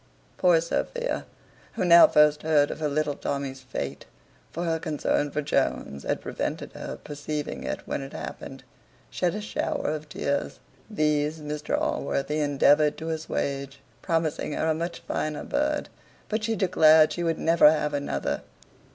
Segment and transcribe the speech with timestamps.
[0.39, 1.25] Poor Sophia,
[1.73, 4.07] who now first heard of her little Tommy's fate
[4.51, 8.63] (for her concern for Jones had prevented her perceiving it when it happened),
[9.11, 10.59] shed a shower of tears.
[10.89, 15.87] These Mr Allworthy endeavoured to assuage, promising her a much finer bird:
[16.29, 18.41] but she declared she would never have another.